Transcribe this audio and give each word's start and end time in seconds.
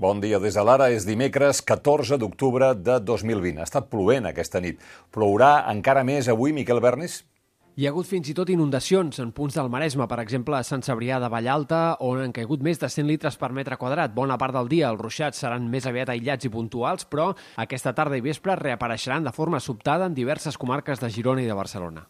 Bon 0.00 0.16
dia 0.16 0.38
des 0.40 0.54
de 0.56 0.62
l'ara. 0.64 0.86
És 0.88 1.04
dimecres 1.04 1.58
14 1.60 2.16
d'octubre 2.16 2.70
de 2.72 2.94
2020. 3.04 3.58
Ha 3.60 3.66
estat 3.68 3.90
plovent 3.92 4.24
aquesta 4.30 4.62
nit. 4.64 4.78
Plourà 5.12 5.66
encara 5.68 6.06
més 6.08 6.30
avui, 6.32 6.54
Miquel 6.56 6.80
Bernis? 6.80 7.18
Hi 7.76 7.84
ha 7.84 7.90
hagut 7.92 8.08
fins 8.08 8.30
i 8.32 8.34
tot 8.38 8.48
inundacions 8.48 9.20
en 9.20 9.34
punts 9.36 9.58
del 9.58 9.68
Maresme, 9.68 10.06
per 10.08 10.18
exemple 10.22 10.56
a 10.56 10.64
Sant 10.64 10.80
Cebrià 10.86 11.18
de 11.20 11.28
Vallalta, 11.28 11.80
on 12.00 12.22
han 12.22 12.32
caigut 12.32 12.64
més 12.64 12.80
de 12.80 12.88
100 12.88 13.12
litres 13.12 13.36
per 13.36 13.52
metre 13.52 13.76
quadrat. 13.76 14.14
Bona 14.16 14.38
part 14.40 14.56
del 14.56 14.72
dia 14.72 14.88
els 14.88 15.00
ruixats 15.04 15.44
seran 15.44 15.68
més 15.68 15.84
aviat 15.84 16.14
aïllats 16.14 16.48
i 16.48 16.52
puntuals, 16.56 17.04
però 17.04 17.34
aquesta 17.60 17.92
tarda 17.92 18.16
i 18.16 18.24
vespre 18.24 18.56
reapareixeran 18.56 19.28
de 19.28 19.36
forma 19.36 19.60
sobtada 19.60 20.08
en 20.08 20.16
diverses 20.16 20.56
comarques 20.56 21.04
de 21.04 21.12
Girona 21.12 21.44
i 21.44 21.52
de 21.52 21.60
Barcelona. 21.60 22.08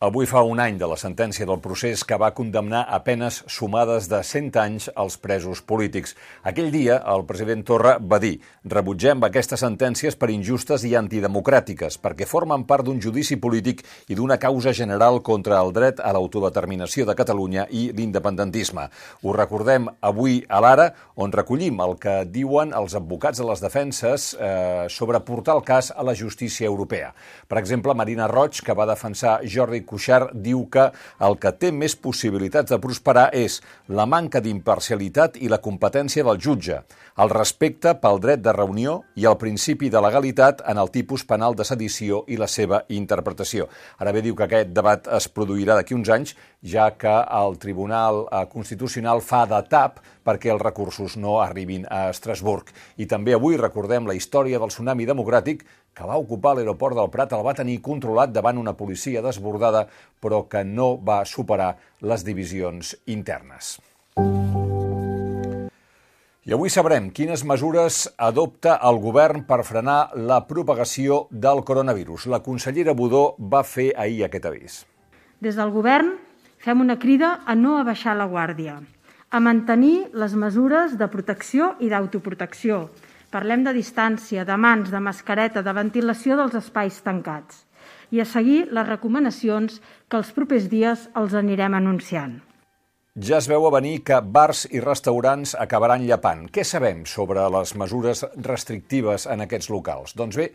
Avui 0.00 0.24
fa 0.24 0.40
un 0.48 0.56
any 0.64 0.78
de 0.80 0.86
la 0.88 0.96
sentència 0.96 1.44
del 1.44 1.58
procés 1.60 2.06
que 2.08 2.16
va 2.16 2.30
condemnar 2.32 2.86
a 2.88 3.02
penes 3.04 3.42
sumades 3.52 4.06
de 4.08 4.22
100 4.24 4.54
anys 4.56 4.86
als 4.96 5.18
presos 5.20 5.60
polítics. 5.60 6.14
Aquell 6.40 6.70
dia, 6.72 6.94
el 7.12 7.26
president 7.28 7.66
Torra 7.68 7.98
va 8.00 8.16
dir 8.16 8.38
«Rebutgem 8.64 9.20
aquestes 9.28 9.60
sentències 9.60 10.16
per 10.16 10.30
injustes 10.32 10.86
i 10.88 10.94
antidemocràtiques, 10.96 11.98
perquè 12.00 12.24
formen 12.24 12.64
part 12.64 12.88
d'un 12.88 12.96
judici 12.96 13.36
polític 13.36 13.82
i 14.08 14.16
d'una 14.16 14.38
causa 14.40 14.72
general 14.72 15.20
contra 15.20 15.58
el 15.60 15.74
dret 15.76 16.00
a 16.00 16.14
l'autodeterminació 16.16 17.04
de 17.04 17.18
Catalunya 17.20 17.66
i 17.68 17.90
l'independentisme». 17.92 18.86
Ho 19.20 19.36
recordem 19.36 19.90
avui 20.00 20.40
a 20.48 20.62
l'Ara, 20.64 20.88
on 21.20 21.36
recollim 21.36 21.84
el 21.84 21.98
que 22.00 22.24
diuen 22.24 22.72
els 22.72 22.96
advocats 22.96 23.44
de 23.44 23.50
les 23.50 23.60
defenses 23.60 24.30
eh, 24.32 24.88
sobre 24.88 25.20
portar 25.20 25.60
el 25.60 25.62
cas 25.68 25.92
a 25.92 26.08
la 26.08 26.16
justícia 26.16 26.72
europea. 26.72 27.12
Per 27.52 27.60
exemple, 27.60 27.92
Marina 27.92 28.32
Roig, 28.32 28.64
que 28.64 28.72
va 28.72 28.88
defensar 28.88 29.42
Jordi 29.44 29.84
Cuixart 29.90 30.34
diu 30.46 30.62
que 30.70 30.88
el 31.26 31.36
que 31.42 31.52
té 31.58 31.72
més 31.74 31.96
possibilitats 31.98 32.70
de 32.70 32.78
prosperar 32.82 33.28
és 33.36 33.58
la 33.88 34.06
manca 34.06 34.40
d'imparcialitat 34.40 35.40
i 35.42 35.50
la 35.50 35.60
competència 35.62 36.24
del 36.26 36.38
jutge, 36.38 36.80
el 37.20 37.32
respecte 37.34 37.96
pel 38.00 38.20
dret 38.22 38.40
de 38.44 38.54
reunió 38.56 39.00
i 39.18 39.26
el 39.28 39.36
principi 39.40 39.90
de 39.90 40.00
legalitat 40.00 40.62
en 40.70 40.78
el 40.80 40.92
tipus 40.94 41.26
penal 41.28 41.56
de 41.58 41.66
sedició 41.66 42.22
i 42.28 42.38
la 42.40 42.48
seva 42.48 42.84
interpretació. 42.88 43.68
Ara 43.98 44.14
bé, 44.14 44.22
diu 44.24 44.38
que 44.38 44.46
aquest 44.46 44.72
debat 44.76 45.10
es 45.18 45.28
produirà 45.28 45.76
d'aquí 45.76 45.96
uns 45.96 46.08
anys, 46.14 46.36
ja 46.62 46.90
que 46.96 47.12
el 47.40 47.58
Tribunal 47.58 48.24
eh, 48.26 48.46
Constitucional 48.52 49.22
fa 49.24 49.46
de 49.48 49.60
tap 49.68 50.00
perquè 50.24 50.52
els 50.52 50.62
recursos 50.62 51.16
no 51.16 51.38
arribin 51.40 51.86
a 51.88 52.08
Estrasburg. 52.12 52.68
I 53.00 53.08
també 53.10 53.34
avui 53.34 53.56
recordem 53.60 54.06
la 54.06 54.16
història 54.16 54.60
del 54.60 54.72
tsunami 54.72 55.08
democràtic 55.08 55.64
que 55.94 56.06
va 56.06 56.18
ocupar 56.20 56.54
l'aeroport 56.56 56.96
del 56.96 57.10
Prat, 57.12 57.32
el 57.36 57.44
va 57.46 57.56
tenir 57.56 57.80
controlat 57.84 58.32
davant 58.32 58.58
una 58.58 58.76
policia 58.78 59.22
desbordada, 59.22 59.86
però 60.20 60.44
que 60.48 60.64
no 60.64 60.94
va 60.96 61.24
superar 61.24 61.74
les 62.00 62.24
divisions 62.24 62.94
internes. 63.06 63.78
I 66.50 66.54
avui 66.56 66.70
sabrem 66.72 67.10
quines 67.14 67.44
mesures 67.44 68.06
adopta 68.16 68.78
el 68.88 68.96
govern 68.98 69.44
per 69.46 69.60
frenar 69.62 69.98
la 70.16 70.40
propagació 70.48 71.26
del 71.30 71.60
coronavirus. 71.68 72.24
La 72.32 72.40
consellera 72.42 72.94
Budó 72.96 73.36
va 73.38 73.60
fer 73.62 73.90
ahir 73.94 74.24
aquest 74.26 74.48
avís. 74.48 74.78
Des 75.38 75.54
del 75.60 75.70
govern 75.70 76.14
fem 76.64 76.80
una 76.80 76.96
crida 76.98 77.36
a 77.46 77.54
no 77.54 77.76
abaixar 77.78 78.16
la 78.16 78.26
guàrdia, 78.26 78.80
a 79.30 79.38
mantenir 79.40 80.08
les 80.16 80.34
mesures 80.34 80.96
de 80.98 81.06
protecció 81.12 81.74
i 81.78 81.92
d'autoprotecció, 81.92 82.88
Parlem 83.30 83.62
de 83.62 83.72
distància, 83.76 84.42
de 84.44 84.56
mans, 84.58 84.90
de 84.90 84.98
mascareta, 84.98 85.62
de 85.62 85.72
ventilació 85.76 86.34
dels 86.40 86.56
espais 86.58 86.98
tancats 87.04 87.64
i 88.10 88.18
a 88.18 88.26
seguir 88.26 88.64
les 88.74 88.88
recomanacions 88.88 89.78
que 90.10 90.18
els 90.18 90.32
propers 90.34 90.66
dies 90.70 91.06
els 91.16 91.36
anirem 91.38 91.76
anunciant. 91.78 92.40
Ja 93.20 93.38
es 93.38 93.46
veu 93.50 93.66
a 93.66 93.70
venir 93.74 94.00
que 94.06 94.18
bars 94.22 94.64
i 94.70 94.82
restaurants 94.82 95.56
acabaran 95.58 96.04
llapant. 96.06 96.44
Què 96.50 96.64
sabem 96.66 97.04
sobre 97.10 97.42
les 97.54 97.74
mesures 97.78 98.22
restrictives 98.46 99.26
en 99.30 99.42
aquests 99.46 99.70
locals? 99.70 100.14
Doncs 100.18 100.38
bé, 100.38 100.46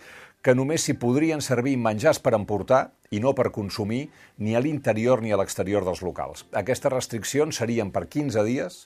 que 0.44 0.56
només 0.56 0.84
s'hi 0.84 0.96
podrien 1.00 1.44
servir 1.44 1.76
menjars 1.80 2.20
per 2.24 2.36
emportar 2.38 2.82
i 3.12 3.20
no 3.24 3.34
per 3.36 3.52
consumir 3.56 4.06
ni 4.40 4.56
a 4.56 4.64
l'interior 4.64 5.24
ni 5.24 5.32
a 5.32 5.40
l'exterior 5.40 5.88
dels 5.88 6.04
locals. 6.04 6.46
Aquestes 6.56 6.92
restriccions 6.92 7.60
serien 7.60 7.92
per 7.92 8.06
15 8.08 8.44
dies, 8.48 8.86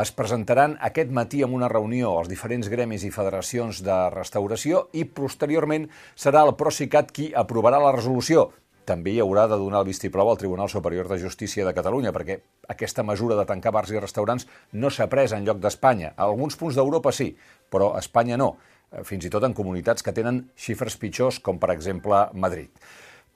es 0.00 0.10
presentaran 0.16 0.78
aquest 0.80 1.10
matí 1.12 1.42
en 1.44 1.52
una 1.52 1.68
reunió 1.68 2.14
als 2.16 2.30
diferents 2.30 2.70
gremis 2.72 3.04
i 3.04 3.10
federacions 3.12 3.82
de 3.84 3.96
restauració 4.14 4.86
i 4.96 5.04
posteriorment 5.04 5.84
serà 6.16 6.46
el 6.46 6.54
Procicat 6.56 7.12
qui 7.12 7.28
aprovarà 7.36 7.80
la 7.82 7.92
resolució. 7.92 8.48
També 8.88 9.12
hi 9.12 9.20
haurà 9.22 9.44
de 9.50 9.58
donar 9.60 9.82
el 9.82 9.90
vistiplau 9.90 10.30
al 10.32 10.40
Tribunal 10.40 10.72
Superior 10.72 11.10
de 11.12 11.20
Justícia 11.20 11.66
de 11.68 11.74
Catalunya, 11.76 12.10
perquè 12.10 12.38
aquesta 12.72 13.04
mesura 13.04 13.36
de 13.36 13.44
tancar 13.46 13.74
bars 13.76 13.92
i 13.92 14.00
restaurants 14.00 14.48
no 14.72 14.90
s'ha 14.90 15.10
pres 15.12 15.36
en 15.36 15.44
lloc 15.44 15.60
d'Espanya. 15.60 16.14
A 16.16 16.24
alguns 16.24 16.56
punts 16.56 16.80
d'Europa 16.80 17.12
sí, 17.12 17.34
però 17.70 17.92
a 17.92 18.00
Espanya 18.00 18.40
no, 18.40 18.56
fins 19.04 19.28
i 19.28 19.30
tot 19.30 19.44
en 19.44 19.54
comunitats 19.54 20.02
que 20.02 20.16
tenen 20.16 20.46
xifres 20.56 20.96
pitjors, 20.96 21.38
com 21.38 21.60
per 21.60 21.70
exemple 21.76 22.26
Madrid. 22.32 22.72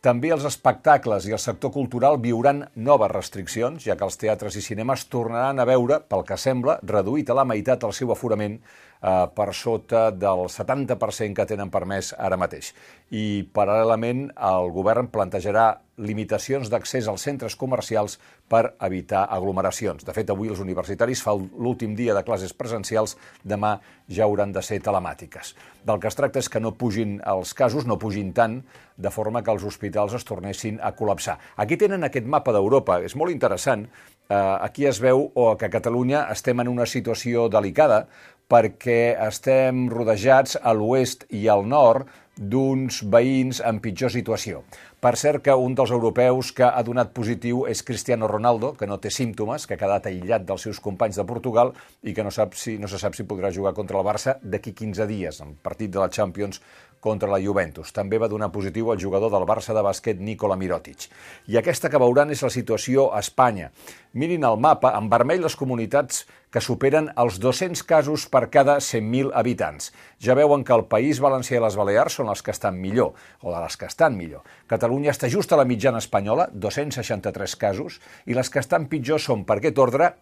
També 0.04 0.28
els 0.34 0.44
espectacles 0.44 1.24
i 1.26 1.32
el 1.34 1.40
sector 1.40 1.72
cultural 1.74 2.18
viuran 2.22 2.66
noves 2.76 3.10
restriccions, 3.10 3.84
ja 3.86 3.96
que 3.96 4.04
els 4.06 4.18
teatres 4.20 4.58
i 4.58 4.62
cinemes 4.62 5.06
tornaran 5.10 5.58
a 5.58 5.66
veure, 5.66 5.98
pel 6.04 6.22
que 6.28 6.36
sembla, 6.38 6.76
reduït 6.84 7.30
a 7.30 7.38
la 7.38 7.46
meitat 7.48 7.86
el 7.88 7.94
seu 7.96 8.12
aforament 8.12 8.58
eh, 8.60 9.26
per 9.34 9.48
sota 9.56 10.10
del 10.12 10.46
70% 10.52 11.34
que 11.40 11.48
tenen 11.48 11.72
permès 11.72 12.12
ara 12.18 12.38
mateix. 12.38 12.74
I, 13.10 13.48
paral·lelament, 13.56 14.28
el 14.52 14.70
govern 14.76 15.08
plantejarà 15.10 15.72
limitacions 15.96 16.68
d'accés 16.70 17.08
als 17.08 17.24
centres 17.24 17.56
comercials 17.56 18.18
per 18.48 18.74
evitar 18.84 19.26
aglomeracions. 19.32 20.04
De 20.04 20.12
fet, 20.12 20.30
avui 20.30 20.50
els 20.52 20.60
universitaris 20.60 21.22
fan 21.24 21.48
l'últim 21.58 21.94
dia 21.96 22.14
de 22.14 22.24
classes 22.26 22.52
presencials, 22.52 23.16
demà 23.44 23.76
ja 24.08 24.26
hauran 24.26 24.52
de 24.52 24.62
ser 24.62 24.80
telemàtiques. 24.84 25.54
Del 25.86 26.00
que 26.00 26.10
es 26.10 26.18
tracta 26.18 26.42
és 26.42 26.50
que 26.52 26.60
no 26.60 26.74
pugin 26.76 27.18
els 27.26 27.54
casos, 27.54 27.86
no 27.86 27.98
pugin 27.98 28.32
tant, 28.36 28.60
de 28.96 29.10
forma 29.10 29.42
que 29.42 29.52
els 29.52 29.64
hospitals 29.64 30.14
es 30.16 30.24
tornessin 30.24 30.80
a 30.82 30.92
col·lapsar. 30.96 31.38
Aquí 31.56 31.76
tenen 31.80 32.04
aquest 32.04 32.26
mapa 32.26 32.52
d'Europa, 32.52 33.00
és 33.04 33.16
molt 33.16 33.32
interessant. 33.32 33.86
Eh, 34.28 34.34
aquí 34.36 34.86
es 34.86 35.00
veu 35.00 35.30
que 35.58 35.68
a 35.68 35.72
Catalunya 35.72 36.26
estem 36.32 36.60
en 36.60 36.68
una 36.68 36.86
situació 36.86 37.48
delicada 37.48 38.06
perquè 38.50 39.16
estem 39.26 39.88
rodejats 39.90 40.56
a 40.62 40.72
l'oest 40.74 41.26
i 41.34 41.46
al 41.50 41.66
nord 41.66 42.06
d'uns 42.36 43.00
veïns 43.08 43.62
en 43.64 43.80
pitjor 43.80 44.12
situació. 44.12 44.62
Per 45.00 45.12
cert 45.16 45.42
que 45.44 45.54
un 45.54 45.74
dels 45.76 45.92
europeus 45.92 46.50
que 46.56 46.64
ha 46.66 46.82
donat 46.84 47.12
positiu 47.16 47.64
és 47.70 47.82
Cristiano 47.86 48.28
Ronaldo, 48.28 48.74
que 48.76 48.88
no 48.88 48.98
té 49.00 49.12
símptomes, 49.12 49.66
que 49.66 49.76
ha 49.76 49.80
quedat 49.80 50.08
aïllat 50.10 50.44
dels 50.44 50.66
seus 50.68 50.80
companys 50.84 51.16
de 51.16 51.24
Portugal 51.28 51.72
i 52.02 52.12
que 52.12 52.24
no, 52.24 52.32
sap 52.34 52.56
si, 52.58 52.76
no 52.80 52.88
se 52.88 53.00
sap 53.00 53.16
si 53.16 53.24
podrà 53.24 53.52
jugar 53.54 53.72
contra 53.76 54.00
el 54.00 54.04
Barça 54.04 54.36
d'aquí 54.42 54.74
15 54.76 55.06
dies, 55.08 55.40
en 55.40 55.56
partit 55.62 55.92
de 55.92 56.02
la 56.02 56.10
Champions 56.12 56.60
contra 57.00 57.30
la 57.30 57.40
Juventus. 57.40 57.92
També 57.94 58.18
va 58.18 58.28
donar 58.28 58.50
positiu 58.52 58.90
el 58.92 59.00
jugador 59.00 59.30
del 59.30 59.46
Barça 59.48 59.76
de 59.76 59.84
bàsquet 59.84 60.18
Nikola 60.20 60.56
Mirotic. 60.58 61.06
I 61.46 61.60
aquesta 61.60 61.90
que 61.92 62.00
veuran 62.02 62.32
és 62.34 62.42
la 62.42 62.50
situació 62.50 63.10
a 63.14 63.20
Espanya. 63.22 63.70
Mirin 64.16 64.46
el 64.48 64.58
mapa, 64.58 64.94
en 64.98 65.10
vermell 65.12 65.44
les 65.44 65.56
comunitats 65.60 66.24
que 66.50 66.62
superen 66.64 67.10
els 67.20 67.38
200 67.42 67.82
casos 67.84 68.26
per 68.32 68.46
cada 68.48 68.78
100.000 68.80 69.30
habitants. 69.36 69.90
Ja 70.24 70.34
veuen 70.38 70.64
que 70.64 70.72
el 70.72 70.86
País 70.88 71.20
Valencià 71.20 71.60
i 71.60 71.62
les 71.62 71.76
Balears 71.76 72.16
són 72.16 72.25
les 72.28 72.42
que 72.42 72.54
estan 72.54 72.78
millor, 72.80 73.14
o 73.42 73.54
de 73.54 73.62
les 73.62 73.76
que 73.76 73.88
estan 73.88 74.16
millor. 74.18 74.44
Catalunya 74.66 75.12
està 75.14 75.30
just 75.32 75.52
a 75.52 75.60
la 75.60 75.66
mitjana 75.68 76.02
espanyola, 76.02 76.48
263 76.52 77.56
casos, 77.56 78.00
i 78.26 78.36
les 78.36 78.50
que 78.50 78.62
estan 78.62 78.88
pitjor 78.92 79.22
són, 79.22 79.44
per 79.48 79.60
aquest 79.60 79.78
ordre, 79.82 80.12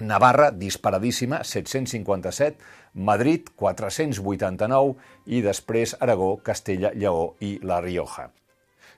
Navarra, 0.00 0.50
disparadíssima, 0.52 1.40
757, 1.42 2.58
Madrid, 2.94 3.48
489 3.56 4.96
i 5.32 5.40
després 5.40 5.96
Aragó, 6.00 6.34
Castella, 6.44 6.92
Lleó 6.92 7.30
i 7.40 7.56
La 7.64 7.80
Rioja. 7.80 8.28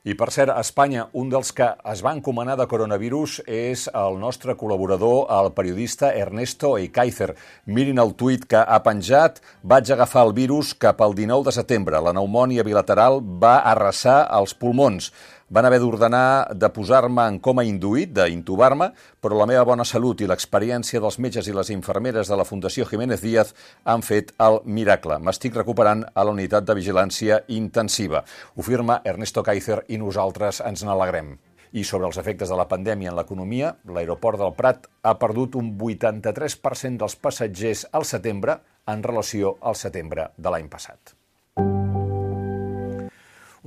I 0.06 0.14
per 0.14 0.28
cert, 0.31 0.53
a 0.54 0.62
Espanya, 0.62 1.09
un 1.18 1.27
dels 1.33 1.48
que 1.50 1.66
es 1.91 2.00
va 2.06 2.12
encomanar 2.15 2.54
de 2.60 2.68
coronavirus 2.71 3.41
és 3.50 3.89
el 3.91 4.21
nostre 4.22 4.54
col·laborador, 4.54 5.24
el 5.34 5.50
periodista 5.56 6.12
Ernesto 6.15 6.77
Eikaizer. 6.78 7.33
Mirin 7.66 7.98
el 7.98 8.15
tuit 8.15 8.47
que 8.47 8.60
ha 8.62 8.78
penjat. 8.84 9.42
Vaig 9.66 9.91
agafar 9.91 10.22
el 10.28 10.36
virus 10.36 10.71
cap 10.78 11.03
al 11.03 11.16
19 11.18 11.50
de 11.50 11.56
setembre. 11.56 11.98
La 11.98 12.15
pneumònia 12.15 12.62
bilateral 12.62 13.18
va 13.42 13.59
arrasar 13.66 14.21
els 14.39 14.54
pulmons. 14.54 15.10
Van 15.48 15.65
haver 15.65 15.78
d'ordenar 15.80 16.53
de 16.60 16.68
posar-me 16.68 17.22
en 17.24 17.39
coma 17.41 17.62
induït, 17.65 18.10
d'intubar-me, 18.12 18.91
però 19.24 19.39
la 19.39 19.47
meva 19.48 19.62
bona 19.65 19.86
salut 19.89 20.21
i 20.21 20.27
l'experiència 20.28 21.00
dels 21.00 21.16
metges 21.24 21.48
i 21.48 21.54
les 21.56 21.71
infermeres 21.72 22.28
de 22.28 22.36
la 22.36 22.45
Fundació 22.45 22.84
Jiménez 22.84 23.22
Díaz 23.24 23.54
han 23.89 24.04
fet 24.04 24.34
el 24.45 24.60
miracle. 24.68 25.16
M'estic 25.16 25.56
recuperant 25.56 26.04
a 26.12 26.27
la 26.28 26.34
unitat 26.36 26.68
de 26.68 26.77
vigilància 26.77 27.41
intensiva. 27.48 28.27
Ho 28.56 28.66
firma 28.66 29.00
Ernesto 29.09 29.42
Kaiser 29.42 29.86
i 29.89 29.97
nosaltres 29.97 30.60
ens 30.68 30.84
n'alegrem. 30.84 31.39
I 31.72 31.84
sobre 31.84 32.10
els 32.12 32.21
efectes 32.21 32.53
de 32.53 32.59
la 32.60 32.68
pandèmia 32.68 33.09
en 33.09 33.16
l'economia, 33.16 33.72
l'aeroport 33.89 34.41
del 34.45 34.53
Prat 34.59 34.84
ha 35.00 35.15
perdut 35.16 35.56
un 35.56 35.72
83% 35.80 37.00
dels 37.00 37.16
passatgers 37.16 37.86
al 37.92 38.04
setembre 38.04 38.60
en 38.84 39.00
relació 39.00 39.56
al 39.62 39.80
setembre 39.80 40.28
de 40.36 40.53
l'any 40.53 40.68
passat. 40.68 41.17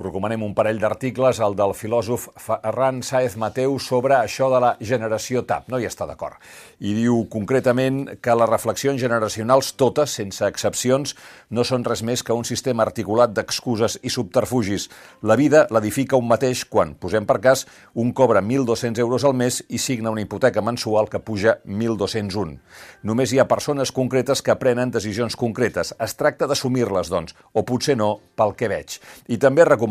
Recomanem 0.01 0.41
un 0.43 0.53
parell 0.57 0.79
d'articles, 0.81 1.39
el 1.45 1.53
del 1.55 1.71
filòsof 1.77 2.27
Ferran 2.41 3.01
Saez 3.05 3.37
Mateu 3.39 3.77
sobre 3.79 4.17
això 4.17 4.49
de 4.51 4.59
la 4.63 4.71
generació 4.81 5.43
TAP. 5.47 5.69
No 5.71 5.79
hi 5.79 5.85
està 5.87 6.07
d'acord. 6.09 6.35
I 6.81 6.95
diu 6.97 7.21
concretament 7.31 8.17
que 8.19 8.35
les 8.35 8.49
reflexions 8.49 8.99
generacionals, 8.99 9.73
totes, 9.79 10.15
sense 10.17 10.43
excepcions, 10.47 11.13
no 11.49 11.63
són 11.67 11.85
res 11.85 12.01
més 12.01 12.23
que 12.25 12.33
un 12.33 12.47
sistema 12.47 12.83
articulat 12.83 13.35
d'excuses 13.37 13.99
i 14.01 14.09
subterfugis. 14.09 14.89
La 15.21 15.37
vida 15.37 15.67
l'edifica 15.69 16.17
un 16.17 16.27
mateix 16.27 16.65
quan, 16.65 16.95
posem 16.97 17.29
per 17.29 17.37
cas, 17.43 17.67
un 17.93 18.11
cobra 18.17 18.41
1.200 18.41 18.99
euros 19.05 19.23
al 19.23 19.37
mes 19.37 19.61
i 19.69 19.77
signa 19.77 20.11
una 20.11 20.25
hipoteca 20.25 20.65
mensual 20.65 21.09
que 21.09 21.21
puja 21.21 21.59
1.201. 21.67 22.57
Només 23.05 23.31
hi 23.31 23.39
ha 23.39 23.47
persones 23.47 23.93
concretes 23.93 24.41
que 24.41 24.57
prenen 24.57 24.91
decisions 24.91 25.37
concretes. 25.37 25.93
Es 26.01 26.17
tracta 26.17 26.49
d'assumir-les, 26.49 27.13
doncs, 27.13 27.37
o 27.53 27.63
potser 27.67 27.97
no, 27.97 28.15
pel 28.35 28.55
que 28.57 28.69
veig. 28.71 28.97
I 29.29 29.37
també 29.37 29.65
recomanem 29.67 29.90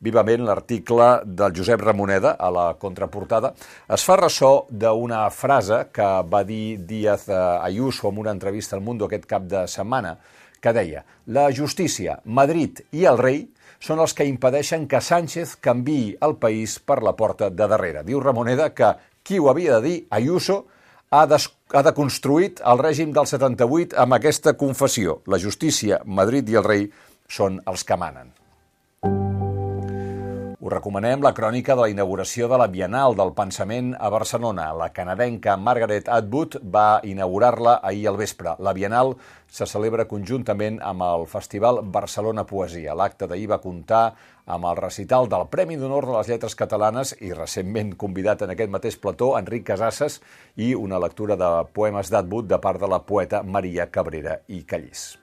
vivament 0.00 0.44
l'article 0.44 1.08
del 1.24 1.54
Josep 1.56 1.80
Ramoneda 1.80 2.34
a 2.38 2.50
la 2.50 2.66
contraportada. 2.80 3.52
Es 3.88 4.04
fa 4.04 4.16
ressò 4.20 4.66
d'una 4.70 5.26
frase 5.30 5.86
que 5.92 6.08
va 6.24 6.42
dir 6.44 6.78
Díaz 6.88 7.28
Ayuso 7.28 8.08
en 8.08 8.18
una 8.18 8.34
entrevista 8.36 8.76
al 8.76 8.82
Mundo 8.82 9.06
aquest 9.06 9.26
cap 9.26 9.46
de 9.48 9.66
setmana, 9.68 10.16
que 10.60 10.72
deia 10.72 11.04
«La 11.26 11.48
justícia, 11.52 12.18
Madrid 12.24 12.82
i 12.92 13.06
el 13.08 13.18
rei 13.18 13.46
són 13.80 14.00
els 14.00 14.12
que 14.12 14.26
impedeixen 14.28 14.86
que 14.88 15.00
Sánchez 15.00 15.56
canviï 15.64 16.16
el 16.20 16.36
país 16.36 16.78
per 16.78 17.00
la 17.02 17.16
porta 17.16 17.48
de 17.50 17.68
darrere». 17.68 18.04
Diu 18.04 18.20
Ramoneda 18.20 18.70
que 18.74 18.94
qui 19.22 19.38
ho 19.38 19.48
havia 19.50 19.78
de 19.78 19.86
dir, 19.86 19.98
Ayuso, 20.10 20.64
ha, 21.10 21.26
des, 21.26 21.48
ha 21.74 21.82
deconstruït 21.84 22.60
el 22.64 22.80
règim 22.80 23.12
del 23.12 23.28
78 23.28 23.96
amb 24.00 24.16
aquesta 24.16 24.56
confessió. 24.56 25.20
La 25.26 25.38
justícia, 25.38 26.00
Madrid 26.04 26.48
i 26.48 26.60
el 26.60 26.66
rei 26.66 26.90
són 27.28 27.60
els 27.66 27.84
que 27.84 27.98
manen. 28.00 28.39
Us 30.70 30.74
recomanem 30.76 31.18
la 31.18 31.32
crònica 31.34 31.74
de 31.74 31.82
la 31.82 31.90
inauguració 31.90 32.46
de 32.46 32.54
la 32.60 32.68
Bienal 32.70 33.16
del 33.18 33.32
Pensament 33.34 33.88
a 33.98 34.06
Barcelona. 34.14 34.68
La 34.78 34.86
canadenca 34.94 35.56
Margaret 35.58 36.06
Atwood 36.06 36.60
va 36.62 37.00
inaugurar-la 37.02 37.72
ahir 37.82 38.04
al 38.06 38.18
vespre. 38.20 38.52
La 38.62 38.70
Bienal 38.72 39.16
se 39.50 39.66
celebra 39.66 40.06
conjuntament 40.06 40.78
amb 40.78 41.02
el 41.02 41.26
Festival 41.26 41.80
Barcelona 41.82 42.44
Poesia. 42.46 42.94
L'acte 42.94 43.26
d'ahir 43.26 43.48
va 43.50 43.58
comptar 43.58 44.04
amb 44.46 44.68
el 44.70 44.78
recital 44.78 45.26
del 45.32 45.48
Premi 45.50 45.74
d'Honor 45.80 46.06
de 46.06 46.14
les 46.20 46.30
Lletres 46.30 46.54
Catalanes 46.54 47.16
i 47.18 47.32
recentment 47.34 47.96
convidat 47.98 48.44
en 48.46 48.54
aquest 48.54 48.70
mateix 48.70 49.00
plató 49.02 49.32
Enric 49.40 49.66
Casasses 49.72 50.20
i 50.54 50.70
una 50.78 51.02
lectura 51.02 51.34
de 51.34 51.50
poemes 51.74 52.14
d'Atwood 52.14 52.46
de 52.46 52.60
part 52.62 52.78
de 52.78 52.92
la 52.94 53.02
poeta 53.10 53.42
Maria 53.42 53.90
Cabrera 53.90 54.38
i 54.46 54.62
Callís. 54.62 55.19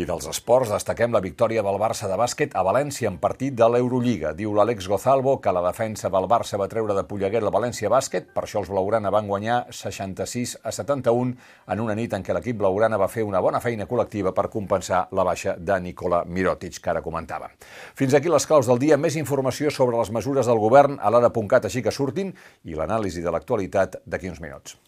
I 0.00 0.06
dels 0.08 0.24
esports 0.30 0.70
destaquem 0.72 1.12
la 1.12 1.20
victòria 1.20 1.60
del 1.60 1.76
Barça 1.76 2.08
de 2.08 2.16
bàsquet 2.16 2.54
a 2.56 2.62
València 2.64 3.10
en 3.10 3.18
partit 3.20 3.52
de 3.52 3.66
l'Eurolliga. 3.68 4.30
Diu 4.38 4.54
l'Àlex 4.56 4.86
Gozalvo 4.88 5.34
que 5.44 5.52
la 5.52 5.60
defensa 5.66 6.08
del 6.08 6.28
Barça 6.30 6.56
va 6.56 6.68
treure 6.72 6.94
de 6.96 7.02
Polleguer 7.04 7.42
el 7.42 7.50
València 7.52 7.90
Bàsquet, 7.92 8.30
per 8.32 8.46
això 8.46 8.62
els 8.62 8.70
blaugrana 8.72 9.10
van 9.12 9.28
guanyar 9.28 9.58
66 9.76 10.54
a 10.64 10.72
71 10.72 11.34
en 11.74 11.82
una 11.84 11.96
nit 11.98 12.14
en 12.16 12.24
què 12.24 12.32
l'equip 12.32 12.56
blaugrana 12.62 12.96
va 12.96 13.10
fer 13.12 13.26
una 13.28 13.42
bona 13.44 13.60
feina 13.60 13.84
col·lectiva 13.90 14.32
per 14.32 14.48
compensar 14.48 15.02
la 15.12 15.26
baixa 15.26 15.58
de 15.58 15.76
Nicola 15.84 16.22
Mirotic, 16.24 16.78
que 16.80 16.94
ara 16.94 17.02
comentava. 17.04 17.50
Fins 17.98 18.16
aquí 18.16 18.32
les 18.32 18.46
claus 18.48 18.70
del 18.70 18.80
dia. 18.80 18.96
Més 18.96 19.18
informació 19.20 19.68
sobre 19.68 20.00
les 20.00 20.14
mesures 20.16 20.48
del 20.48 20.62
govern 20.62 20.96
a 20.96 21.12
l'ara.cat 21.12 21.68
així 21.68 21.84
que 21.84 21.92
surtin 21.92 22.32
i 22.64 22.78
l'anàlisi 22.78 23.20
de 23.20 23.36
l'actualitat 23.36 24.00
d'aquí 24.06 24.32
uns 24.32 24.40
minuts. 24.40 24.78